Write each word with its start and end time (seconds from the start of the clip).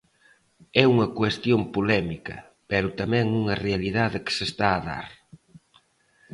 É 0.81 0.83
unha 0.93 1.07
cuestión 1.17 1.61
polémica, 1.75 2.35
pero 2.69 2.87
tamén 2.99 3.25
unha 3.41 3.59
realidade 3.65 4.23
que 4.25 4.35
se 4.37 4.43
está 4.49 4.67
a 4.75 4.83
dar. 4.89 5.07